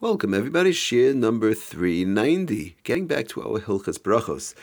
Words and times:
Welcome, 0.00 0.32
everybody. 0.32 0.70
Shiur 0.70 1.12
number 1.12 1.52
390. 1.54 2.76
Getting 2.84 3.08
back 3.08 3.26
to 3.30 3.42
our 3.42 3.58
Hilchas 3.58 3.98
Brachos. 3.98 4.54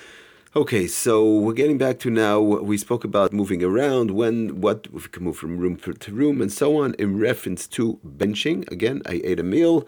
Okay, 0.55 0.87
so 0.87 1.29
we're 1.29 1.51
getting 1.51 1.77
back 1.77 1.99
to 1.99 2.09
now. 2.09 2.39
We 2.39 2.77
spoke 2.77 3.03
about 3.03 3.33
moving 3.33 3.61
around, 3.61 4.11
when, 4.11 4.61
what, 4.61 4.89
we 4.93 5.01
can 5.01 5.25
move 5.25 5.35
from 5.35 5.57
room 5.57 5.75
to 5.75 6.13
room, 6.13 6.41
and 6.41 6.49
so 6.53 6.77
on, 6.77 6.93
in 6.93 7.19
reference 7.19 7.67
to 7.67 7.99
benching. 8.07 8.65
Again, 8.71 9.01
I 9.05 9.19
ate 9.25 9.41
a 9.41 9.43
meal 9.43 9.85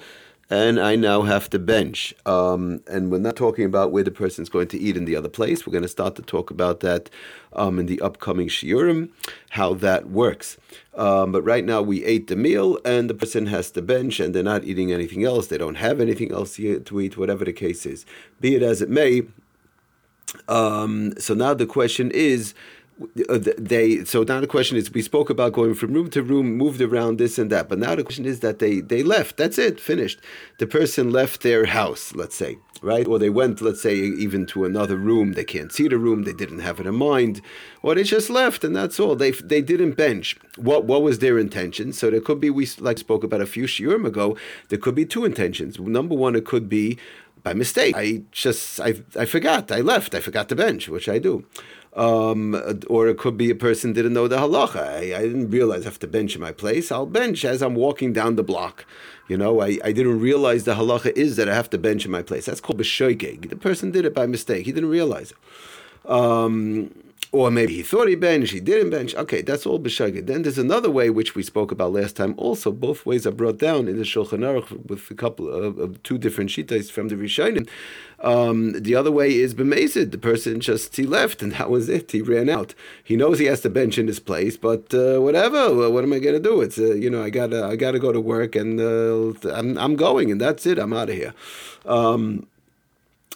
and 0.49 0.79
I 0.79 0.95
now 0.95 1.23
have 1.23 1.49
to 1.49 1.59
bench. 1.59 2.13
Um, 2.25 2.81
and 2.87 3.11
we're 3.11 3.19
not 3.19 3.35
talking 3.35 3.65
about 3.65 3.91
where 3.91 4.03
the 4.03 4.11
person's 4.11 4.49
going 4.49 4.67
to 4.69 4.79
eat 4.79 4.95
in 4.95 5.05
the 5.05 5.15
other 5.15 5.29
place. 5.29 5.65
We're 5.65 5.71
going 5.71 5.83
to 5.83 5.89
start 5.89 6.15
to 6.15 6.21
talk 6.21 6.49
about 6.51 6.79
that 6.81 7.09
um, 7.53 7.79
in 7.79 7.85
the 7.85 7.99
upcoming 8.01 8.47
shiurim, 8.47 9.09
how 9.51 9.73
that 9.75 10.09
works. 10.09 10.57
Um, 10.95 11.31
but 11.31 11.41
right 11.43 11.65
now 11.65 11.81
we 11.81 12.03
ate 12.05 12.27
the 12.27 12.35
meal, 12.35 12.79
and 12.85 13.09
the 13.09 13.13
person 13.13 13.47
has 13.47 13.71
to 13.71 13.81
bench, 13.81 14.19
and 14.19 14.33
they're 14.33 14.43
not 14.43 14.63
eating 14.63 14.91
anything 14.91 15.25
else. 15.25 15.47
They 15.47 15.57
don't 15.57 15.75
have 15.75 15.99
anything 15.99 16.31
else 16.31 16.55
to 16.55 17.01
eat, 17.01 17.17
whatever 17.17 17.43
the 17.43 17.53
case 17.53 17.85
is. 17.85 18.05
Be 18.39 18.55
it 18.55 18.63
as 18.63 18.81
it 18.81 18.89
may. 18.89 19.23
Um, 20.47 21.13
so 21.17 21.33
now 21.33 21.53
the 21.53 21.65
question 21.65 22.11
is 22.11 22.53
Uh, 23.29 23.37
they 23.59 24.03
so 24.05 24.23
now 24.23 24.41
the 24.41 24.47
question 24.47 24.75
is 24.75 24.91
we 24.91 25.03
spoke 25.03 25.29
about 25.29 25.53
going 25.53 25.75
from 25.75 25.93
room 25.93 26.09
to 26.09 26.23
room 26.23 26.57
moved 26.57 26.81
around 26.81 27.19
this 27.19 27.37
and 27.37 27.51
that 27.51 27.69
but 27.69 27.77
now 27.77 27.93
the 27.93 28.03
question 28.03 28.25
is 28.25 28.39
that 28.39 28.57
they 28.57 28.79
they 28.81 29.03
left. 29.03 29.37
That's 29.37 29.59
it 29.59 29.79
finished. 29.79 30.19
The 30.57 30.65
person 30.65 31.11
left 31.11 31.41
their 31.41 31.65
house 31.67 32.15
let's 32.15 32.35
say 32.35 32.57
right? 32.81 33.07
Or 33.07 33.19
they 33.19 33.29
went 33.29 33.61
let's 33.61 33.83
say 33.83 33.95
even 33.95 34.47
to 34.47 34.65
another 34.65 34.97
room. 34.97 35.33
They 35.33 35.43
can't 35.43 35.71
see 35.71 35.87
the 35.87 35.99
room. 35.99 36.23
They 36.23 36.33
didn't 36.33 36.59
have 36.59 36.79
it 36.79 36.87
in 36.87 36.95
mind. 36.95 37.41
Or 37.83 37.93
they 37.93 38.03
just 38.03 38.31
left 38.31 38.63
and 38.63 38.75
that's 38.75 38.99
all. 38.99 39.15
They 39.15 39.29
they 39.31 39.61
didn't 39.61 39.91
bench. 39.91 40.35
What 40.55 40.85
what 40.85 41.03
was 41.03 41.19
their 41.19 41.37
intention? 41.37 41.93
So 41.93 42.09
there 42.09 42.21
could 42.21 42.39
be 42.39 42.49
we 42.49 42.67
like 42.79 42.97
spoke 42.97 43.23
about 43.23 43.41
a 43.41 43.45
few 43.45 43.65
shiurim 43.65 44.07
ago 44.07 44.35
there 44.69 44.79
could 44.79 44.95
be 44.95 45.05
two 45.05 45.23
intentions. 45.23 45.79
Number 45.79 46.15
one 46.15 46.35
it 46.35 46.45
could 46.45 46.67
be 46.67 46.97
by 47.43 47.53
mistake. 47.53 47.95
I 47.95 48.23
just 48.31 48.79
i 48.79 48.95
i 49.15 49.25
forgot. 49.25 49.71
I 49.71 49.81
left. 49.81 50.15
I 50.15 50.19
forgot 50.19 50.49
to 50.49 50.55
bench 50.55 50.89
which 50.89 51.07
i 51.07 51.19
do 51.19 51.45
um, 51.97 52.55
or 52.87 53.07
it 53.07 53.17
could 53.17 53.37
be 53.37 53.49
a 53.49 53.55
person 53.55 53.91
didn't 53.91 54.13
know 54.13 54.27
the 54.27 54.37
halacha. 54.37 54.77
I, 54.77 55.17
I, 55.17 55.21
didn't 55.23 55.49
realize 55.49 55.81
I 55.81 55.85
have 55.85 55.99
to 55.99 56.07
bench 56.07 56.35
in 56.35 56.41
my 56.41 56.51
place. 56.51 56.91
I'll 56.91 57.07
bench 57.07 57.43
as 57.43 57.63
I'm 57.63 57.73
walking 57.73 58.13
down 58.13 58.35
the 58.35 58.43
block. 58.43 58.85
You 59.27 59.35
know, 59.35 59.61
I, 59.61 59.79
I 59.83 59.91
didn't 59.93 60.19
realize 60.19 60.65
the 60.65 60.75
halacha 60.75 61.11
is 61.17 61.37
that 61.37 61.49
I 61.49 61.55
have 61.55 61.71
to 61.71 61.77
bench 61.79 62.05
in 62.05 62.11
my 62.11 62.21
place. 62.21 62.45
That's 62.45 62.61
called 62.61 62.79
b'shoigeg. 62.79 63.49
The 63.49 63.55
person 63.55 63.89
did 63.89 64.05
it 64.05 64.13
by 64.13 64.27
mistake. 64.27 64.67
He 64.67 64.71
didn't 64.71 64.91
realize 64.91 65.31
it. 65.31 66.09
Um, 66.09 66.91
or 67.31 67.51
maybe 67.51 67.73
he 67.73 67.83
thought 67.83 68.07
he 68.07 68.15
benched, 68.15 68.53
he 68.53 68.59
didn't 68.59 68.89
bench. 68.89 69.13
Okay, 69.15 69.41
that's 69.41 69.65
all 69.65 69.79
b'shagid. 69.79 70.27
Then 70.27 70.43
there's 70.43 70.57
another 70.57 70.89
way 70.89 71.09
which 71.09 71.35
we 71.35 71.43
spoke 71.43 71.71
about 71.71 71.91
last 71.91 72.15
time. 72.15 72.33
Also, 72.37 72.71
both 72.71 73.05
ways 73.05 73.27
are 73.27 73.31
brought 73.31 73.57
down 73.57 73.87
in 73.87 73.97
the 73.97 74.03
Shulchan 74.03 74.39
Aruch 74.39 74.87
with 74.87 75.11
a 75.11 75.13
couple 75.13 75.49
of, 75.49 75.77
of 75.77 76.01
two 76.03 76.17
different 76.17 76.49
shitas 76.49 76.89
from 76.89 77.09
the 77.09 77.15
Rishonim. 77.15 77.67
Um, 78.21 78.71
the 78.81 78.95
other 78.95 79.11
way 79.11 79.35
is 79.35 79.53
b'mezid. 79.53 80.11
The 80.11 80.17
person 80.17 80.61
just 80.61 80.95
he 80.95 81.05
left 81.05 81.41
and 81.41 81.51
that 81.57 81.69
was 81.69 81.89
it. 81.89 82.11
He 82.11 82.21
ran 82.21 82.49
out. 82.49 82.73
He 83.03 83.17
knows 83.17 83.39
he 83.39 83.45
has 83.45 83.61
to 83.61 83.69
bench 83.69 83.97
in 83.97 84.07
his 84.07 84.19
place, 84.19 84.55
but 84.55 84.93
uh, 84.93 85.19
whatever. 85.19 85.75
Well, 85.75 85.91
what 85.91 86.03
am 86.05 86.13
I 86.13 86.19
to 86.19 86.39
do? 86.39 86.61
It's 86.61 86.77
uh, 86.77 86.93
you 86.93 87.09
know 87.09 87.23
I 87.23 87.29
gotta 87.29 87.65
I 87.65 87.75
gotta 87.75 87.99
go 87.99 88.11
to 88.13 88.21
work 88.21 88.55
and 88.55 88.79
uh, 88.79 89.49
I'm 89.53 89.77
I'm 89.77 89.95
going 89.97 90.31
and 90.31 90.39
that's 90.39 90.65
it. 90.65 90.79
I'm 90.79 90.93
out 90.93 91.09
of 91.09 91.15
here. 91.15 91.33
Um, 91.85 92.47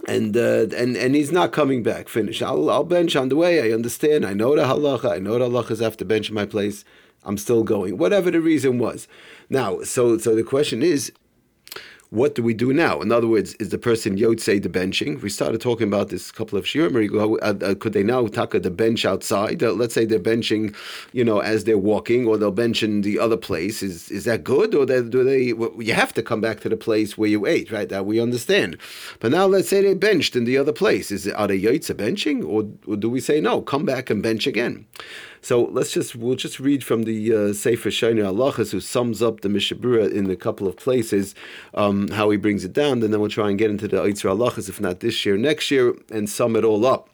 and 0.08 0.36
uh, 0.36 0.67
and 0.75 0.95
and 0.95 1.16
he's 1.16 1.31
not 1.31 1.52
coming 1.52 1.84
back. 1.84 2.09
Finish. 2.09 2.42
I'll 2.42 2.70
I'll 2.70 2.84
bench 2.84 3.16
on 3.16 3.30
the 3.30 3.36
way. 3.36 3.61
I 3.61 3.73
understand. 3.73 4.25
I 4.25 4.34
know 4.34 4.56
the 4.56 4.64
halacha. 4.64 5.11
I 5.11 5.20
know 5.20 5.38
the 5.38 5.50
halachas 5.50 5.81
have 5.81 5.97
to 5.97 6.06
bench 6.06 6.30
in 6.30 6.36
my 6.36 6.45
place. 6.45 6.84
I'm 7.23 7.38
still 7.38 7.64
going. 7.64 7.97
Whatever 7.97 8.31
the 8.31 8.42
reason 8.42 8.80
was. 8.80 9.08
Now, 9.50 9.81
so 9.84 10.17
so 10.17 10.36
the 10.36 10.44
question 10.44 10.81
is, 10.81 11.12
what 12.12 12.36
do 12.36 12.44
we 12.44 12.54
do 12.54 12.73
now? 12.73 13.00
In 13.00 13.09
other 13.09 13.28
words, 13.28 13.54
is 13.54 13.70
the 13.70 13.78
person 13.78 14.17
Yotze 14.17 14.62
the 14.62 14.67
benching? 14.67 15.22
We 15.22 15.30
started 15.30 15.62
talking 15.62 15.88
about 15.88 16.09
this 16.09 16.30
a 16.30 16.34
couple 16.34 16.59
of 16.59 16.66
shiurim 16.66 17.06
ago. 17.06 17.38
Uh, 17.38 17.53
uh, 17.62 17.73
could 17.73 17.94
they 17.94 18.03
now 18.03 18.28
taka 18.28 18.59
the 18.59 18.70
bench 18.70 19.06
outside? 19.06 19.63
Uh, 19.63 19.72
let's 19.72 19.94
say 19.94 20.03
they're 20.03 20.19
benching, 20.19 20.75
you 21.13 21.24
know, 21.24 21.40
as 21.40 21.63
they're 21.63 21.78
walking, 21.78 22.28
or 22.28 22.38
they'll 22.38 22.52
bench 22.52 22.84
in 22.84 23.02
the 23.02 23.18
other 23.18 23.38
place. 23.38 23.81
Is 23.81 24.12
is 24.12 24.25
that 24.25 24.44
good, 24.44 24.75
or 24.75 24.85
they, 24.85 25.02
do 25.02 25.24
they? 25.24 25.53
Well, 25.53 25.72
you 25.80 25.94
have 25.94 26.13
to 26.16 26.22
come 26.22 26.41
back 26.41 26.59
to 26.59 26.69
the 26.69 26.75
place 26.75 27.18
where 27.18 27.30
you 27.30 27.46
ate, 27.46 27.72
right? 27.72 27.88
That 27.88 28.06
we 28.06 28.19
understand. 28.19 28.78
But 29.22 29.31
now 29.31 29.46
let's 29.46 29.69
say 29.69 29.81
they 29.81 29.94
benched 29.94 30.35
in 30.35 30.44
the 30.44 30.58
other 30.58 30.74
place. 30.74 31.12
Is 31.12 31.30
are 31.30 31.47
they 31.47 31.62
Yotze 31.62 31.96
benching, 31.96 32.44
or, 32.46 32.68
or 32.91 32.97
do 32.97 33.09
we 33.09 33.22
say 33.22 33.40
no? 33.40 33.62
Come 33.62 33.85
back 33.85 34.09
and 34.09 34.22
bench 34.22 34.46
again. 34.47 34.85
So 35.41 35.63
let's 35.63 35.91
just 35.91 36.16
we'll 36.16 36.35
just 36.35 36.59
read 36.59 36.84
from 36.84 37.03
the 37.03 37.34
uh, 37.34 37.53
Sefer 37.53 37.90
Shani 37.90 38.22
Halachas, 38.22 38.72
who 38.72 38.79
sums 38.79 39.22
up 39.22 39.41
the 39.41 39.50
Mishnah 39.50 39.78
Berurah 39.78 40.12
in 40.12 40.29
a 40.29 40.35
couple 40.35 40.68
of 40.68 40.75
places, 40.75 41.34
um, 41.74 42.09
how 42.09 42.29
he 42.29 42.38
brings 42.38 42.63
it 42.63 42.74
down, 42.74 43.02
and 43.03 43.12
then 43.12 43.19
we'll 43.19 43.29
try 43.29 43.50
and 43.50 43.57
get 43.57 43.72
into 43.72 43.88
the 43.88 43.97
Eitzra 43.97 44.38
Halachas, 44.38 44.69
if 44.69 44.79
not 44.79 45.00
this 45.00 45.25
year, 45.25 45.38
next 45.38 45.72
year, 45.72 45.96
and 46.12 46.29
sum 46.29 46.56
it 46.56 46.63
all 46.63 46.85
up. 46.85 47.09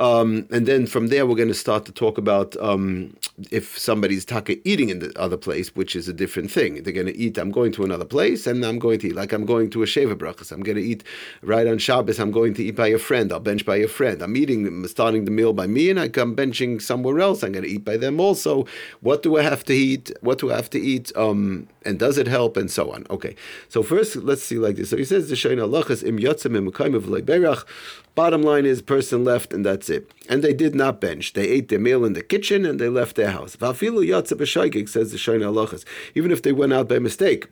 Um, 0.00 0.48
and 0.50 0.66
then 0.66 0.86
from 0.86 1.08
there, 1.08 1.26
we're 1.26 1.36
going 1.36 1.48
to 1.48 1.54
start 1.54 1.84
to 1.84 1.92
talk 1.92 2.16
about 2.16 2.56
um, 2.56 3.14
if 3.50 3.78
somebody's 3.78 4.24
taka 4.24 4.56
eating 4.66 4.88
in 4.88 5.00
the 5.00 5.12
other 5.18 5.36
place, 5.36 5.76
which 5.76 5.94
is 5.94 6.08
a 6.08 6.14
different 6.14 6.50
thing. 6.50 6.82
They're 6.82 6.94
going 6.94 7.06
to 7.06 7.16
eat. 7.16 7.36
I'm 7.36 7.50
going 7.50 7.70
to 7.72 7.84
another 7.84 8.06
place, 8.06 8.46
and 8.46 8.64
I'm 8.64 8.78
going 8.78 8.98
to 9.00 9.08
eat. 9.08 9.14
Like 9.14 9.34
I'm 9.34 9.44
going 9.44 9.68
to 9.70 9.82
a 9.82 9.86
sheva 9.86 10.14
brachas. 10.14 10.52
I'm 10.52 10.62
going 10.62 10.78
to 10.78 10.82
eat 10.82 11.04
right 11.42 11.66
on 11.66 11.76
Shabbos. 11.76 12.18
I'm 12.18 12.30
going 12.30 12.54
to 12.54 12.64
eat 12.64 12.76
by 12.76 12.88
a 12.88 12.98
friend. 12.98 13.30
I'll 13.30 13.40
bench 13.40 13.66
by 13.66 13.76
a 13.76 13.88
friend. 13.88 14.22
I'm 14.22 14.36
eating, 14.38 14.86
starting 14.88 15.26
the 15.26 15.30
meal 15.30 15.52
by 15.52 15.66
me, 15.66 15.90
and 15.90 16.00
I 16.00 16.08
come 16.08 16.34
benching 16.34 16.80
somewhere 16.80 17.20
else. 17.20 17.42
I'm 17.42 17.52
going 17.52 17.64
to 17.64 17.70
eat 17.70 17.84
by 17.84 17.98
them 17.98 18.20
also. 18.20 18.64
What 19.02 19.22
do 19.22 19.36
I 19.36 19.42
have 19.42 19.64
to 19.64 19.74
eat? 19.74 20.10
What 20.22 20.38
do 20.38 20.50
I 20.50 20.56
have 20.56 20.70
to 20.70 20.80
eat? 20.80 21.12
Um, 21.14 21.68
and 21.84 21.98
does 21.98 22.16
it 22.16 22.26
help? 22.26 22.56
And 22.56 22.70
so 22.70 22.90
on. 22.90 23.06
Okay. 23.10 23.36
So 23.68 23.82
first, 23.82 24.16
let's 24.16 24.42
see 24.42 24.56
like 24.56 24.76
this. 24.76 24.88
So 24.88 24.96
he 24.96 25.04
says 25.04 25.28
the 25.28 25.34
shayna 25.34 25.68
lachas 25.68 26.02
im 26.02 26.18
yotzim 26.18 26.56
im 26.56 26.68
of 26.94 27.04
Bottom 28.14 28.42
line 28.42 28.66
is, 28.66 28.82
person 28.82 29.24
left, 29.24 29.52
and 29.52 29.64
that's 29.64 29.88
it. 29.88 30.12
And 30.28 30.42
they 30.42 30.52
did 30.52 30.74
not 30.74 31.00
bench. 31.00 31.32
They 31.32 31.48
ate 31.48 31.68
their 31.68 31.78
meal 31.78 32.04
in 32.04 32.12
the 32.12 32.22
kitchen 32.22 32.66
and 32.66 32.80
they 32.80 32.88
left 32.88 33.16
their 33.16 33.30
house. 33.30 33.56
Vafilu 33.56 34.04
b'shaygig 34.04 34.88
says 34.88 35.12
the 35.12 35.18
Shayna 35.18 35.52
Halachas. 35.52 35.84
Even 36.14 36.30
if 36.30 36.42
they 36.42 36.52
went 36.52 36.72
out 36.72 36.88
by 36.88 36.98
mistake, 36.98 37.46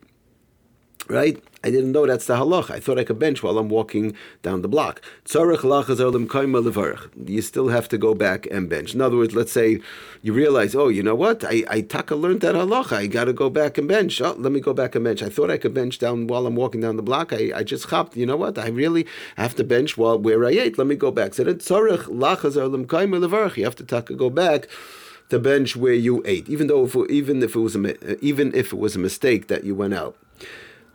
right? 1.09 1.43
I 1.65 1.71
didn't 1.71 1.91
know 1.91 2.07
that's 2.07 2.27
the 2.27 2.37
halach. 2.37 2.71
I 2.71 2.79
thought 2.79 2.99
I 2.99 3.05
could 3.05 3.19
bench 3.19 3.43
while 3.43 3.59
I'm 3.59 3.69
walking 3.69 4.15
down 4.43 4.63
the 4.63 4.69
block. 4.69 5.03
You 7.27 7.43
still 7.43 7.69
have 7.69 7.89
to 7.89 7.99
go 7.99 8.15
back 8.15 8.47
and 8.47 8.69
bench. 8.69 8.95
In 8.95 9.01
other 9.01 9.17
words, 9.17 9.35
let's 9.35 9.51
say 9.51 9.81
you 10.23 10.33
realize, 10.33 10.77
oh, 10.77 10.89
you 10.89 11.03
know 11.03 11.17
what? 11.17 11.43
I, 11.45 11.65
I 11.69 11.81
taka 11.81 12.15
learned 12.15 12.43
that 12.43 12.55
halach. 12.55 12.93
I 12.93 13.09
got 13.09 13.25
to 13.25 13.33
go 13.33 13.51
back 13.51 13.77
and 13.77 13.89
bench. 13.89 14.21
Oh, 14.21 14.35
let 14.39 14.53
me 14.53 14.61
go 14.61 14.73
back 14.73 14.95
and 14.95 15.03
bench. 15.03 15.21
I 15.21 15.29
thought 15.29 15.51
I 15.51 15.59
could 15.59 15.75
bench 15.75 15.99
down 15.99 16.29
while 16.29 16.47
I'm 16.47 16.55
walking 16.55 16.81
down 16.81 16.97
the 16.97 17.03
block. 17.03 17.33
I, 17.33 17.51
I 17.55 17.65
just 17.65 17.87
hopped. 17.87 18.17
You 18.17 18.27
know 18.27 18.37
what? 18.37 18.57
I 18.57 18.69
really 18.69 19.05
have 19.37 19.57
to 19.57 19.65
bench 19.65 19.99
while 19.99 20.19
where 20.19 20.45
I 20.45 20.51
ate. 20.51 20.79
Let 20.79 20.87
me 20.87 20.95
go 20.95 21.11
back. 21.11 21.35
So 21.35 21.43
that 21.43 21.69
you 23.57 23.65
have 23.65 23.77
to 23.77 23.85
taka 23.85 24.15
go 24.15 24.31
back 24.31 24.69
to 25.31 25.39
bench 25.39 25.77
where 25.77 25.93
you 25.93 26.23
ate, 26.25 26.49
even 26.49 26.69
though 26.69 26.85
if, 26.85 26.97
even 27.11 27.43
if 27.43 27.55
it 27.55 27.61
was 27.61 27.77
a, 27.77 28.25
even 28.25 28.55
if 28.55 28.73
it 28.73 28.79
was 28.79 28.97
a 28.97 28.99
mistake 28.99 29.49
that 29.49 29.65
you 29.65 29.75
went 29.75 29.93
out 29.93 30.17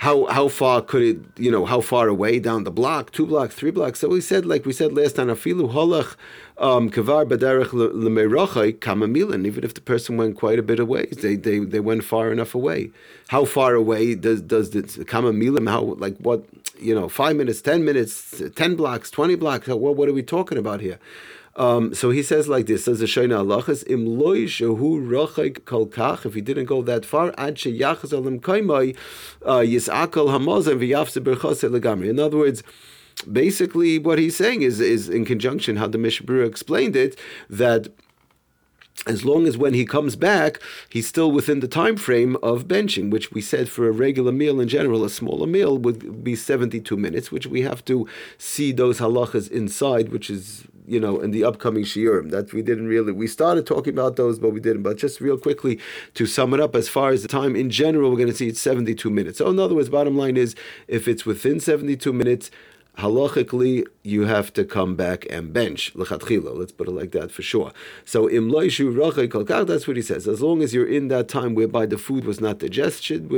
how 0.03 0.25
how 0.25 0.50
far 0.50 0.81
could 0.81 1.02
it 1.02 1.18
you 1.38 1.50
know 1.50 1.66
how 1.66 1.80
far 1.80 2.09
away 2.09 2.38
down 2.38 2.66
the 2.66 2.72
block 2.72 3.12
two 3.12 3.25
blocks 3.25 3.56
three 3.56 3.72
blocks? 3.72 4.00
So 4.02 4.09
we 4.09 4.19
said 4.19 4.46
like 4.46 4.66
we 4.66 4.74
said 4.74 4.91
last 4.91 5.16
time 5.16 5.28
afilu 5.28 5.72
holach 5.72 6.18
um, 6.58 6.90
kavar 6.90 7.25
baderech 7.25 7.69
lemerachai 8.08 8.78
kamamilan 8.80 9.47
even 9.47 9.64
if 9.64 9.74
the 9.74 9.80
person 9.80 10.18
went 10.18 10.36
quite 10.36 10.59
a 10.59 10.62
bit 10.62 10.78
away. 10.78 11.06
They, 11.06 11.38
they 11.38 11.59
they 11.59 11.80
went 11.80 12.03
far 12.03 12.34
enough 12.34 12.53
away. 12.53 12.91
How 13.30 13.46
far 13.46 13.75
away 13.75 14.16
does 14.16 14.41
does 14.41 14.72
the 14.72 14.81
kamamilim 14.84 15.69
how 15.69 15.84
like 16.06 16.18
what 16.18 16.44
you 16.78 16.94
know 16.94 17.08
five 17.08 17.38
minutes 17.38 17.62
ten 17.62 17.85
minutes 17.85 18.44
ten 18.58 18.75
blocks 18.75 19.09
twenty 19.09 19.35
blocks? 19.35 19.70
What 19.70 19.96
what 19.96 20.09
are 20.09 20.14
we 20.14 20.24
talking 20.24 20.58
about 20.58 20.81
here 20.81 21.00
um, 21.56 21.94
so 21.94 22.09
he 22.09 22.24
says 22.24 22.47
like 22.47 22.66
this: 22.66 22.86
says 22.86 23.00
the 23.00 23.06
Shayna 23.06 23.46
Halachas 23.46 23.84
im 23.90 24.06
loy 24.06 24.46
shehu 24.46 25.06
rachik 25.08 25.66
kol 25.66 25.88
kach. 25.88 26.25
If 26.25 26.34
he 26.34 26.41
didn't 26.41 26.66
go 26.66 26.81
that 26.81 27.06
far, 27.06 27.34
ad 27.38 27.56
sheyachas 27.56 28.12
alim 28.14 28.40
kaimai 28.40 28.96
uh, 29.46 29.59
yisakal 29.59 30.28
hamazon 30.30 30.80
v'yafse 30.80 31.23
berchase 31.23 31.70
legamri. 31.70 32.09
In 32.09 32.20
other 32.20 32.38
words. 32.38 32.64
Basically, 33.32 34.00
what 34.00 34.17
he's 34.17 34.35
saying 34.35 34.64
is, 34.64 34.79
is 34.82 35.08
in 35.08 35.23
conjunction 35.23 35.78
how 35.78 35.88
the 35.88 36.00
Mishnah 36.00 36.26
Berurah 36.26 36.47
explained 36.47 36.96
it, 36.96 37.17
that 37.47 37.88
as 39.06 39.26
long 39.26 39.47
as 39.47 39.58
when 39.58 39.73
he 39.73 39.85
comes 39.85 40.16
back, 40.16 40.59
he's 40.90 41.08
still 41.08 41.32
within 41.32 41.59
the 41.59 41.67
time 41.67 41.97
frame 41.97 42.38
of 42.38 42.67
benching, 42.67 43.09
which 43.09 43.32
we 43.32 43.41
said 43.41 43.67
for 43.67 43.88
a 43.88 43.91
regular 43.91 44.32
meal 44.32 44.61
in 44.61 44.67
general, 44.67 45.03
a 45.03 45.09
smaller 45.09 45.47
meal 45.47 45.78
would 45.78 46.23
be 46.23 46.35
72 46.35 46.96
minutes, 46.96 47.32
which 47.32 47.47
we 47.47 47.61
have 47.61 47.84
to 47.85 48.08
see 48.38 48.72
those 48.72 48.99
halachas 48.99 49.52
inside, 49.52 50.09
which 50.09 50.29
is, 50.29 50.66
you 50.88 51.00
know, 51.00 51.20
in 51.20 51.32
the 51.32 51.44
upcoming 51.44 51.84
shiurim. 51.84 52.32
That 52.32 52.53
we 52.53 52.62
didn't 52.62 52.88
really, 52.88 53.12
we 53.12 53.28
started 53.28 53.66
talking 53.66 53.94
about 53.94 54.16
those, 54.16 54.40
but 54.40 54.50
we 54.50 54.59
didn't. 54.59 54.84
But 54.84 54.97
just 54.97 55.22
real 55.22 55.38
quickly 55.38 55.80
to 56.16 56.26
sum 56.26 56.53
it 56.53 56.59
up, 56.59 56.76
as 56.76 56.90
far 56.90 57.12
as 57.12 57.22
the 57.22 57.28
time 57.28 57.56
in 57.56 57.70
general, 57.70 58.09
we're 58.09 58.18
going 58.18 58.30
to 58.30 58.35
see 58.35 58.47
it's 58.47 58.62
72 58.62 59.09
minutes. 59.09 59.38
So, 59.38 59.50
in 59.50 59.59
other 59.59 59.76
words, 59.76 59.90
bottom 59.90 60.18
line 60.18 60.38
is 60.38 60.56
if 60.88 61.08
it's 61.08 61.26
within 61.26 61.59
72 61.59 62.12
minutes, 62.12 62.52
halachically 62.97 63.85
you 64.03 64.25
have 64.25 64.51
to 64.51 64.66
come 64.66 64.95
back 64.95 65.25
and 65.29 65.53
bench 65.53 65.93
lechatchila. 65.93 66.55
Let's 66.57 66.73
put 66.73 66.87
it 66.87 66.91
like 66.91 67.11
that 67.11 67.31
for 67.31 67.41
sure. 67.41 67.72
So 68.05 68.29
im 68.29 68.51
loishu 68.51 68.93
rachik 68.93 69.67
That's 69.67 69.87
what 69.87 69.95
he 69.95 70.03
says. 70.03 70.28
As 70.28 70.41
long 70.41 70.61
as 70.61 70.73
you're 70.73 70.87
in 70.87 71.07
that 71.07 71.29
time 71.29 71.55
whereby 71.55 71.85
the 71.85 71.97
food 71.97 72.25
was 72.25 72.41
not 72.41 72.59
digested, 72.59 73.29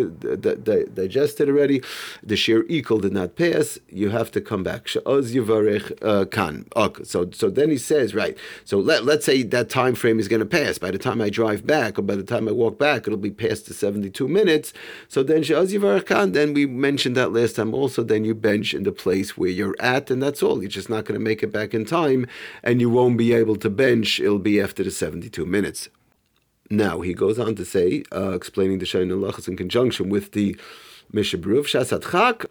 digested 0.95 1.49
already, 1.49 1.81
the 2.23 2.35
shiur 2.35 2.63
ikul 2.63 3.01
did 3.01 3.13
not 3.13 3.35
pass. 3.35 3.77
You 3.89 4.09
have 4.09 4.31
to 4.31 4.41
come 4.41 4.63
back. 4.63 4.87
Sha'oz 4.87 5.33
yivarech 5.33 5.97
uh, 6.01 6.25
kan. 6.25 6.65
So 7.03 7.29
so 7.31 7.49
then 7.49 7.69
he 7.69 7.77
says 7.77 8.15
right. 8.15 8.37
So 8.65 8.79
let 8.79 9.05
let's 9.05 9.25
say 9.25 9.43
that 9.43 9.69
time 9.69 9.93
frame 9.93 10.19
is 10.19 10.27
going 10.27 10.39
to 10.41 10.45
pass. 10.45 10.79
By 10.79 10.91
the 10.91 10.97
time 10.97 11.21
I 11.21 11.29
drive 11.29 11.65
back, 11.65 11.99
or 11.99 12.01
by 12.01 12.15
the 12.15 12.23
time 12.23 12.47
I 12.47 12.51
walk 12.51 12.79
back, 12.79 13.07
it'll 13.07 13.17
be 13.17 13.31
past 13.31 13.67
the 13.67 13.73
72 13.73 14.27
minutes. 14.27 14.73
So 15.07 15.21
then 15.21 15.43
sha'oz 15.43 15.71
yivarech 15.71 16.07
kan. 16.07 16.31
Then 16.31 16.53
we 16.53 16.65
mentioned 16.65 17.15
that 17.17 17.31
last 17.31 17.55
time 17.55 17.73
also. 17.73 18.03
Then 18.03 18.25
you 18.25 18.33
bench 18.33 18.73
in 18.73 18.83
the 18.83 18.91
place 18.91 19.37
where 19.37 19.44
you're 19.51 19.75
at, 19.79 20.09
and 20.11 20.21
that's 20.21 20.41
all. 20.43 20.61
You're 20.61 20.69
just 20.69 20.89
not 20.89 21.05
going 21.05 21.19
to 21.19 21.23
make 21.23 21.43
it 21.43 21.51
back 21.51 21.73
in 21.73 21.85
time, 21.85 22.27
and 22.63 22.81
you 22.81 22.89
won't 22.89 23.17
be 23.17 23.33
able 23.33 23.55
to 23.57 23.69
bench. 23.69 24.19
It'll 24.19 24.39
be 24.39 24.59
after 24.59 24.83
the 24.83 24.91
72 24.91 25.45
minutes. 25.45 25.89
Now, 26.69 27.01
he 27.01 27.13
goes 27.13 27.37
on 27.37 27.55
to 27.55 27.65
say, 27.65 28.03
uh, 28.11 28.31
explaining 28.31 28.79
the 28.79 28.85
Shayin 28.85 29.11
Lachas 29.11 29.47
in 29.47 29.55
conjunction 29.55 30.09
with 30.09 30.31
the 30.31 30.57
Mishnah 31.11 31.39
Berurah, 31.39 31.63
Shasat 31.63 32.11
Chak, 32.11 32.45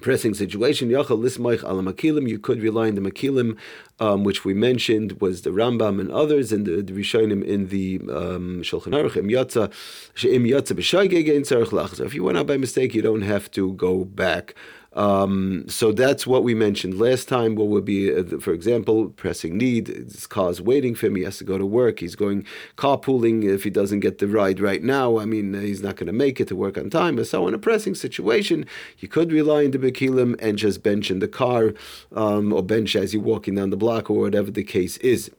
pressing 0.00 0.34
situation. 0.34 0.88
Yachal 0.88 1.18
lismaich 1.20 1.60
makilim. 1.60 2.28
You 2.28 2.38
could 2.38 2.62
rely 2.62 2.88
on 2.88 2.94
the 2.94 3.00
makilim, 3.00 3.58
um, 4.00 4.24
which 4.24 4.44
we 4.44 4.54
mentioned 4.54 5.20
was 5.20 5.42
the 5.42 5.50
Rambam 5.50 6.00
and 6.00 6.10
others, 6.10 6.52
and 6.52 6.64
the, 6.66 6.82
the 6.82 6.92
Rishonim 6.92 7.44
in 7.44 7.68
the 7.68 8.00
um, 8.10 8.62
Shulchan 8.62 8.92
Aruch. 8.92 9.16
Im 9.16 9.28
yatza 9.28 9.70
yatza 10.16 12.06
If 12.06 12.14
you 12.14 12.24
went 12.24 12.38
out 12.38 12.46
by 12.46 12.56
mistake, 12.56 12.94
you 12.94 13.02
don't 13.02 13.22
have 13.22 13.50
to 13.52 13.72
go 13.74 14.04
back 14.04 14.54
um, 14.94 15.64
so 15.68 15.92
that's 15.92 16.26
what 16.26 16.42
we 16.42 16.54
mentioned 16.54 16.98
last 16.98 17.28
time. 17.28 17.54
What 17.54 17.68
would 17.68 17.84
be, 17.84 18.14
uh, 18.14 18.38
for 18.40 18.52
example, 18.52 19.08
pressing 19.08 19.56
need? 19.56 19.88
His 19.88 20.26
car's 20.26 20.60
waiting 20.60 20.94
for 20.94 21.06
him. 21.06 21.16
He 21.16 21.22
has 21.22 21.38
to 21.38 21.44
go 21.44 21.56
to 21.56 21.64
work. 21.66 22.00
He's 22.00 22.16
going 22.16 22.44
carpooling. 22.76 23.44
If 23.44 23.64
he 23.64 23.70
doesn't 23.70 24.00
get 24.00 24.18
the 24.18 24.28
ride 24.28 24.60
right 24.60 24.82
now, 24.82 25.18
I 25.18 25.24
mean, 25.24 25.54
uh, 25.54 25.60
he's 25.60 25.82
not 25.82 25.96
going 25.96 26.08
to 26.08 26.12
make 26.12 26.40
it 26.40 26.48
to 26.48 26.56
work 26.56 26.76
on 26.76 26.90
time. 26.90 27.22
So 27.24 27.48
in 27.48 27.54
a 27.54 27.58
pressing 27.58 27.94
situation, 27.94 28.66
you 28.98 29.08
could 29.08 29.32
rely 29.32 29.64
on 29.64 29.70
the 29.70 29.78
makilim 29.78 30.36
and 30.40 30.58
just 30.58 30.82
bench 30.82 31.10
in 31.10 31.20
the 31.20 31.28
car 31.28 31.72
um, 32.14 32.52
or 32.52 32.62
bench 32.62 32.94
as 32.94 33.14
you're 33.14 33.22
walking 33.22 33.54
down 33.54 33.70
the 33.70 33.76
block 33.76 34.10
or 34.10 34.18
whatever 34.18 34.50
the 34.50 34.64
case 34.64 34.96
is 34.98 35.30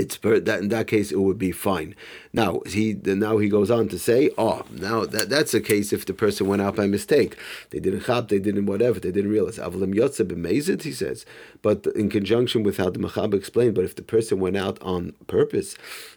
it's 0.00 0.16
per, 0.16 0.40
that 0.40 0.60
in 0.60 0.68
that 0.68 0.86
case 0.86 1.12
it 1.12 1.20
would 1.20 1.38
be 1.38 1.52
fine. 1.52 1.94
Now 2.32 2.60
he 2.66 2.94
now 3.04 3.38
he 3.38 3.48
goes 3.48 3.70
on 3.70 3.88
to 3.88 3.98
say, 3.98 4.30
oh, 4.38 4.62
now 4.70 5.04
that 5.04 5.28
that's 5.28 5.52
the 5.52 5.60
case 5.60 5.92
if 5.92 6.06
the 6.06 6.14
person 6.14 6.46
went 6.46 6.62
out 6.62 6.76
by 6.76 6.86
mistake, 6.86 7.36
they 7.70 7.80
didn't 7.80 8.04
chab, 8.08 8.28
they 8.28 8.38
didn't 8.38 8.66
whatever, 8.66 8.98
they 8.98 9.12
didn't 9.12 9.30
realize. 9.30 9.58
Avlim 9.58 9.94
yotze 9.94 10.24
b'mezid, 10.26 10.82
he 10.82 10.92
says, 10.92 11.26
but 11.62 11.86
in 11.94 12.08
conjunction 12.08 12.62
with 12.62 12.78
how 12.78 12.90
the 12.90 12.98
machab 12.98 13.34
explained. 13.34 13.74
But 13.74 13.84
if 13.84 13.94
the 13.96 14.02
person 14.02 14.40
went 14.40 14.56
out 14.56 14.80
on 14.80 15.12
purpose, 15.26 15.76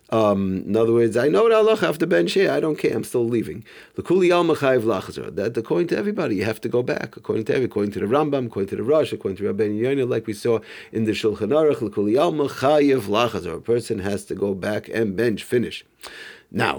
um, 0.09 0.63
in 0.67 0.75
other 0.77 0.93
words, 0.93 1.17
I 1.17 1.27
know 1.27 1.51
Allah 1.51 1.75
have 1.77 1.97
to 1.97 2.05
bench 2.05 2.33
here. 2.33 2.51
I 2.51 2.59
don't 2.59 2.75
care. 2.75 2.95
I'm 2.95 3.03
still 3.03 3.25
leaving. 3.25 3.65
That 3.95 5.53
according 5.57 5.87
to 5.87 5.97
everybody, 5.97 6.35
you 6.35 6.43
have 6.45 6.61
to 6.61 6.69
go 6.69 6.83
back. 6.83 7.17
According 7.17 7.45
to 7.45 7.55
every, 7.55 7.65
according 7.65 7.93
to 7.93 7.99
the 7.99 8.05
Rambam, 8.05 8.45
according 8.45 8.69
to 8.69 8.75
the 8.75 8.83
Rosh, 8.83 9.11
according 9.11 9.37
to 9.37 9.45
Rabbi 9.45 9.63
Yonah, 9.63 10.05
like 10.05 10.27
we 10.27 10.33
saw 10.33 10.59
in 10.91 11.05
the 11.05 11.13
Shulchan 11.13 11.49
Aruch, 11.49 11.81
a 11.81 11.89
person 13.73 13.99
has 13.99 14.25
to 14.25 14.35
go 14.35 14.53
back 14.53 14.83
and 14.89 15.15
bench. 15.15 15.43
Finish. 15.43 15.77
Now, 16.55 16.75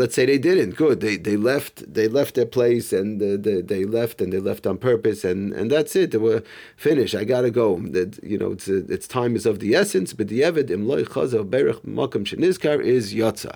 let's 0.00 0.14
say 0.16 0.26
they 0.26 0.38
didn't. 0.38 0.72
Good. 0.84 0.96
They 1.00 1.16
they 1.28 1.36
left. 1.36 1.74
They 1.96 2.08
left 2.18 2.32
their 2.34 2.50
place 2.58 2.92
and 2.92 3.10
uh, 3.22 3.26
they, 3.46 3.60
they 3.72 3.84
left 3.98 4.16
and 4.22 4.32
they 4.32 4.42
left 4.50 4.66
on 4.70 4.76
purpose 4.90 5.20
and, 5.30 5.40
and 5.58 5.66
that's 5.74 5.94
it. 5.94 6.10
They 6.10 6.18
were 6.18 6.42
finished. 6.76 7.14
I 7.14 7.24
gotta 7.34 7.52
go. 7.62 7.68
That 7.96 8.10
you 8.32 8.38
know, 8.40 8.50
it's 8.56 8.66
it's 8.94 9.06
time 9.06 9.32
is 9.38 9.46
of 9.46 9.56
the 9.64 9.72
essence. 9.82 10.12
But 10.18 10.26
the 10.32 10.40
evid 10.48 10.68
imloy 10.76 11.02
chazav 11.14 11.44
berach 11.54 11.80
makam 11.98 12.24
shenizkar 12.30 12.78
is 12.96 13.14
yotza. 13.14 13.54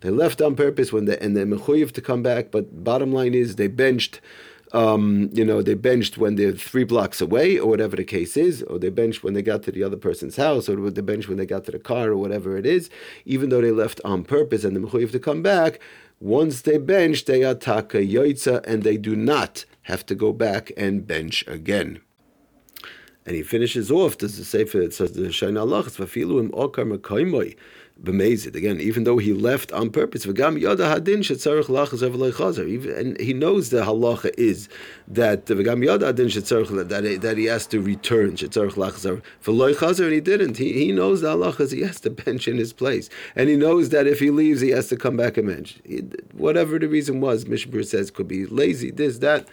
They 0.00 0.10
left 0.10 0.40
on 0.40 0.52
purpose 0.66 0.88
when 0.94 1.04
they 1.08 1.18
and 1.18 1.36
they're 1.36 1.52
mechuyev 1.54 1.92
to 1.92 2.02
come 2.10 2.22
back. 2.22 2.44
But 2.50 2.64
bottom 2.90 3.12
line 3.18 3.34
is 3.34 3.56
they 3.56 3.68
benched 3.82 4.14
um, 4.74 5.30
you 5.32 5.44
know, 5.44 5.62
they 5.62 5.74
benched 5.74 6.18
when 6.18 6.34
they're 6.34 6.52
three 6.52 6.84
blocks 6.84 7.20
away, 7.20 7.58
or 7.58 7.68
whatever 7.70 7.96
the 7.96 8.04
case 8.04 8.36
is, 8.36 8.62
or 8.64 8.78
they 8.78 8.90
benched 8.90 9.22
when 9.22 9.32
they 9.32 9.42
got 9.42 9.62
to 9.62 9.72
the 9.72 9.84
other 9.84 9.96
person's 9.96 10.36
house, 10.36 10.68
or 10.68 10.90
they 10.90 11.00
benched 11.00 11.28
when 11.28 11.38
they 11.38 11.46
got 11.46 11.64
to 11.64 11.70
the 11.70 11.78
car, 11.78 12.10
or 12.10 12.16
whatever 12.16 12.58
it 12.58 12.66
is, 12.66 12.90
even 13.24 13.48
though 13.48 13.60
they 13.60 13.70
left 13.70 14.00
on 14.04 14.24
purpose 14.24 14.64
and 14.64 14.74
the 14.74 14.80
mechuyev 14.80 15.12
to 15.12 15.20
come 15.20 15.42
back, 15.42 15.80
once 16.20 16.62
they 16.62 16.78
bench, 16.78 17.24
they 17.24 17.42
attack 17.42 17.94
a 17.94 17.98
yoitza, 17.98 18.66
and 18.66 18.82
they 18.82 18.96
do 18.96 19.14
not 19.14 19.64
have 19.82 20.04
to 20.06 20.14
go 20.14 20.32
back 20.32 20.72
and 20.76 21.06
bench 21.06 21.46
again. 21.46 22.00
And 23.26 23.36
he 23.36 23.42
finishes 23.42 23.90
off, 23.90 24.18
does 24.18 24.36
the 24.36 24.44
Sefer, 24.44 24.82
it 24.82 24.92
says, 24.92 25.12
the 25.12 25.22
Shain 25.22 25.58
Allah, 25.58 25.84
Vafilu 25.84 26.40
im 26.40 26.50
okar 26.52 26.84
mekoimoi, 26.84 27.56
b'mezid. 28.02 28.54
Again, 28.54 28.80
even 28.80 29.04
though 29.04 29.18
he 29.18 29.32
left 29.32 29.72
on 29.72 29.90
purpose, 29.90 30.26
v'gam 30.26 30.60
yada 30.60 30.84
hadin 30.84 31.20
shetzarich 31.20 31.66
lachas 31.66 32.00
chazer. 32.32 32.98
And 32.98 33.18
he 33.20 33.32
knows 33.32 33.70
the 33.70 33.82
halacha 33.82 34.34
is 34.36 34.68
that 35.08 35.46
v'gam 35.46 35.84
yada 35.84 36.12
hadin 36.12 36.26
shetzarich 36.26 36.88
that 36.88 37.20
that 37.22 37.38
he 37.38 37.44
has 37.44 37.66
to 37.68 37.80
return 37.80 38.32
shetzarich 38.32 38.72
lachas 38.72 39.22
v'loy 39.44 39.74
chazer, 39.74 40.04
and 40.04 40.12
he 40.12 40.20
didn't. 40.20 40.56
He, 40.56 40.72
he 40.72 40.92
knows 40.92 41.20
the 41.20 41.34
is 41.60 41.70
he 41.70 41.82
has 41.82 42.00
to 42.00 42.10
bench 42.10 42.48
in 42.48 42.58
his 42.58 42.72
place, 42.72 43.08
and 43.36 43.48
he 43.48 43.56
knows 43.56 43.90
that 43.90 44.06
if 44.06 44.18
he 44.18 44.30
leaves, 44.30 44.60
he 44.60 44.70
has 44.70 44.88
to 44.88 44.96
come 44.96 45.16
back 45.16 45.36
and 45.36 45.48
bench. 45.48 45.80
He, 45.84 46.02
whatever 46.32 46.78
the 46.78 46.88
reason 46.88 47.20
was, 47.20 47.44
Mishmur 47.44 47.86
says 47.86 48.10
could 48.10 48.28
be 48.28 48.46
lazy, 48.46 48.90
this 48.90 49.18
that 49.18 49.48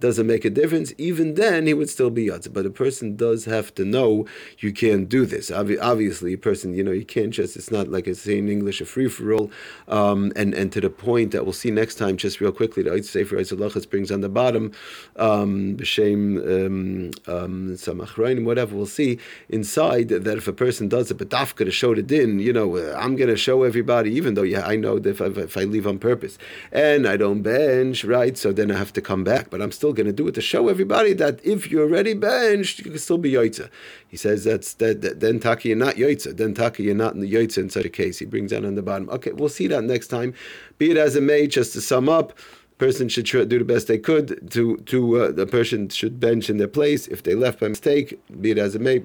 doesn't 0.00 0.26
make 0.26 0.44
a 0.44 0.50
difference. 0.50 0.92
Even 0.98 1.34
then, 1.34 1.66
he 1.66 1.74
would 1.74 1.90
still 1.90 2.10
be 2.10 2.26
yatz. 2.26 2.52
But 2.52 2.66
a 2.66 2.70
person 2.70 3.16
does 3.16 3.44
have 3.44 3.74
to 3.76 3.84
know 3.84 4.26
you 4.58 4.72
can't 4.72 5.08
do 5.08 5.26
this. 5.26 5.50
Obviously, 5.50 6.32
a 6.32 6.38
person, 6.38 6.74
you 6.74 6.84
know, 6.84 6.92
you 6.92 7.04
can't 7.04 7.30
just. 7.30 7.56
It's 7.56 7.70
not 7.70 7.88
like 7.88 8.06
it's 8.06 8.20
saying 8.20 8.46
in 8.46 8.48
English 8.48 8.80
a 8.80 8.86
free 8.86 9.08
for 9.08 9.32
all. 9.32 9.50
Um, 9.88 10.32
and 10.36 10.54
and 10.54 10.72
to 10.72 10.80
the 10.80 10.90
point 10.90 11.32
that 11.32 11.44
we'll 11.44 11.52
see 11.52 11.70
next 11.70 11.96
time, 11.96 12.16
just 12.16 12.40
real 12.40 12.52
quickly, 12.52 12.82
the 12.82 13.02
Sefer 13.02 13.36
Eitzalachas 13.36 13.88
brings 13.88 14.10
on 14.10 14.20
the 14.20 14.28
bottom, 14.28 14.72
um, 15.16 15.76
b'shem 15.76 16.36
um, 16.46 17.10
um, 17.26 18.44
whatever. 18.44 18.76
We'll 18.76 18.86
see 18.86 19.18
inside 19.48 20.08
that 20.08 20.26
if 20.26 20.48
a 20.48 20.52
person 20.52 20.88
does 20.88 21.10
it, 21.10 21.18
but 21.18 21.28
dafka 21.28 21.64
to 21.64 21.70
show 21.70 21.94
the 21.94 22.02
din, 22.02 22.38
you 22.38 22.52
know, 22.52 22.76
uh, 22.76 22.96
I'm 22.98 23.16
going 23.16 23.28
to 23.28 23.36
show 23.36 23.62
everybody, 23.62 24.12
even 24.12 24.34
though 24.34 24.42
yeah, 24.42 24.66
I 24.66 24.76
know 24.76 24.98
that 24.98 25.10
if 25.10 25.20
I, 25.20 25.26
if 25.26 25.56
I 25.56 25.64
leave 25.64 25.86
on 25.86 25.98
purpose 25.98 26.38
and 26.72 27.06
I 27.06 27.16
don't 27.16 27.42
bench, 27.42 28.04
right, 28.04 28.36
so 28.36 28.52
then 28.52 28.70
I 28.70 28.78
have 28.78 28.92
to 28.94 29.00
come 29.00 29.24
back, 29.24 29.50
but 29.50 29.62
I'm 29.62 29.72
still 29.72 29.85
still 29.86 29.92
going 29.92 30.06
to 30.06 30.12
do 30.12 30.26
it 30.26 30.34
to 30.34 30.40
show 30.40 30.68
everybody 30.68 31.12
that 31.12 31.44
if 31.44 31.70
you're 31.70 31.84
already 31.84 32.12
benched, 32.12 32.80
you 32.80 32.90
can 32.90 32.98
still 32.98 33.18
be 33.18 33.32
yoitza. 33.32 33.70
He 34.08 34.16
says 34.16 34.42
that's 34.42 34.74
that, 34.74 35.00
that 35.02 35.20
then 35.20 35.38
taki 35.38 35.68
you're 35.68 35.78
not 35.78 35.94
yoitza. 35.94 36.36
Then 36.36 36.54
taki 36.54 36.84
you're 36.84 36.94
not 36.94 37.14
in 37.14 37.20
the 37.20 37.32
yoitza 37.32 37.58
in 37.58 37.70
such 37.70 37.84
a 37.84 37.88
case. 37.88 38.18
He 38.18 38.24
brings 38.24 38.50
down 38.50 38.64
on 38.64 38.74
the 38.74 38.82
bottom. 38.82 39.08
Okay, 39.10 39.32
we'll 39.32 39.48
see 39.48 39.68
that 39.68 39.84
next 39.84 40.08
time. 40.08 40.34
Be 40.78 40.90
it 40.90 40.96
as 40.96 41.14
it 41.14 41.22
may, 41.22 41.46
just 41.46 41.72
to 41.74 41.80
sum 41.80 42.08
up 42.08 42.32
person 42.78 43.08
should 43.08 43.24
do 43.48 43.58
the 43.58 43.64
best 43.64 43.86
they 43.86 43.96
could 43.96 44.50
to 44.50 44.76
to 44.84 45.16
uh, 45.16 45.32
the 45.32 45.46
person 45.46 45.88
should 45.88 46.20
bench 46.20 46.50
in 46.50 46.58
their 46.58 46.68
place 46.68 47.08
if 47.08 47.22
they 47.22 47.34
left 47.34 47.58
by 47.58 47.68
mistake 47.68 48.20
be 48.42 48.50
it 48.50 48.58
as 48.58 48.74
a 48.74 48.78
may 48.78 48.98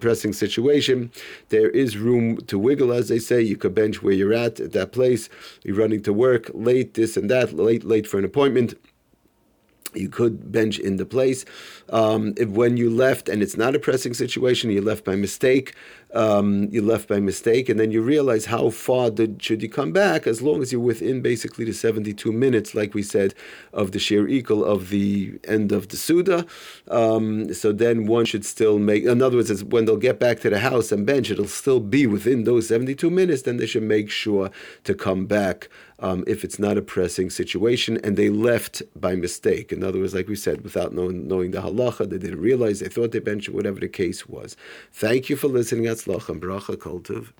pressing 0.00 0.32
situation 0.32 1.12
there 1.50 1.68
is 1.68 1.98
room 1.98 2.38
to 2.46 2.58
wiggle 2.58 2.90
as 2.90 3.08
they 3.08 3.18
say 3.18 3.42
you 3.42 3.54
could 3.54 3.74
bench 3.74 4.02
where 4.02 4.14
you're 4.14 4.32
at 4.32 4.58
at 4.60 4.72
that 4.72 4.92
place 4.92 5.28
you're 5.62 5.76
running 5.76 6.02
to 6.02 6.10
work 6.10 6.50
late 6.54 6.94
this 6.94 7.18
and 7.18 7.28
that 7.28 7.52
late 7.52 7.84
late 7.84 8.06
for 8.06 8.18
an 8.18 8.24
appointment 8.24 8.72
you 9.94 10.08
could 10.08 10.52
bench 10.52 10.78
in 10.78 10.96
the 10.96 11.06
place. 11.06 11.44
Um, 11.90 12.34
if 12.36 12.48
when 12.48 12.76
you 12.76 12.90
left 12.90 13.28
and 13.28 13.42
it's 13.42 13.56
not 13.56 13.74
a 13.74 13.78
pressing 13.78 14.14
situation, 14.14 14.70
you 14.70 14.82
left 14.82 15.04
by 15.04 15.16
mistake, 15.16 15.74
um, 16.14 16.68
you 16.70 16.80
left 16.80 17.08
by 17.08 17.20
mistake, 17.20 17.68
and 17.68 17.78
then 17.78 17.90
you 17.90 18.00
realize 18.00 18.46
how 18.46 18.70
far 18.70 19.10
did, 19.10 19.42
should 19.42 19.62
you 19.62 19.68
come 19.68 19.92
back, 19.92 20.26
as 20.26 20.40
long 20.40 20.62
as 20.62 20.72
you're 20.72 20.80
within 20.80 21.20
basically 21.20 21.64
the 21.64 21.72
72 21.72 22.32
minutes, 22.32 22.74
like 22.74 22.94
we 22.94 23.02
said, 23.02 23.34
of 23.72 23.92
the 23.92 23.98
shiur 23.98 24.26
ikul 24.26 24.64
of 24.64 24.88
the 24.88 25.38
end 25.46 25.70
of 25.70 25.88
the 25.88 25.96
Suda. 25.96 26.46
Um, 26.88 27.52
so 27.52 27.72
then 27.72 28.06
one 28.06 28.24
should 28.24 28.44
still 28.44 28.78
make, 28.78 29.04
in 29.04 29.20
other 29.20 29.36
words, 29.36 29.64
when 29.64 29.84
they'll 29.84 29.96
get 29.96 30.18
back 30.18 30.40
to 30.40 30.50
the 30.50 30.60
house 30.60 30.92
and 30.92 31.04
bench, 31.04 31.30
it'll 31.30 31.46
still 31.46 31.80
be 31.80 32.06
within 32.06 32.44
those 32.44 32.68
72 32.68 33.10
minutes, 33.10 33.42
then 33.42 33.58
they 33.58 33.66
should 33.66 33.82
make 33.82 34.10
sure 34.10 34.50
to 34.84 34.94
come 34.94 35.26
back 35.26 35.68
um, 36.00 36.24
if 36.26 36.44
it's 36.44 36.58
not 36.58 36.78
a 36.78 36.82
pressing 36.82 37.30
situation 37.30 37.98
and 38.04 38.16
they 38.16 38.28
left 38.28 38.82
by 38.94 39.14
mistake. 39.16 39.72
In 39.72 39.82
other 39.82 39.98
words, 39.98 40.14
like 40.14 40.28
we 40.28 40.36
said, 40.36 40.62
without 40.62 40.92
knowing, 40.92 41.26
knowing 41.26 41.50
the 41.50 41.60
halacha, 41.60 42.08
they 42.08 42.18
didn't 42.18 42.40
realize, 42.40 42.80
they 42.80 42.88
thought 42.88 43.12
they 43.12 43.18
benched, 43.18 43.48
whatever 43.48 43.80
the 43.80 43.88
case 43.88 44.28
was. 44.28 44.56
Thank 44.92 45.28
you 45.28 45.36
for 45.36 45.48
listening. 45.48 45.84
Atzlach 45.84 46.28
and 46.28 46.40
bracha 46.40 46.76
kultiv. 46.76 47.32